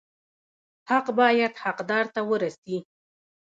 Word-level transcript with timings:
حق 0.89 1.07
باید 1.19 1.53
حقدار 1.63 2.05
ته 2.13 2.21
ورسي 2.29 2.77